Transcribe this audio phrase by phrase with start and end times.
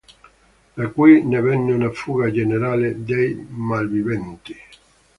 [0.77, 4.55] Da qui ne venne una fuga generale dei malviventi.